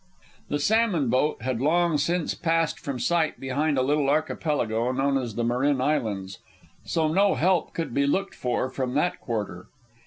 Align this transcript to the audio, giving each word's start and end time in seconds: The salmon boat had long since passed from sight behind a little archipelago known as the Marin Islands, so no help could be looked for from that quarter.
The 0.49 0.57
salmon 0.57 1.09
boat 1.09 1.43
had 1.43 1.61
long 1.61 1.99
since 1.99 2.33
passed 2.33 2.79
from 2.79 2.97
sight 2.97 3.39
behind 3.39 3.77
a 3.77 3.83
little 3.83 4.09
archipelago 4.09 4.91
known 4.91 5.15
as 5.19 5.35
the 5.35 5.43
Marin 5.43 5.79
Islands, 5.79 6.39
so 6.83 7.07
no 7.07 7.35
help 7.35 7.75
could 7.75 7.93
be 7.93 8.07
looked 8.07 8.33
for 8.33 8.67
from 8.71 8.95
that 8.95 9.19
quarter. 9.21 9.67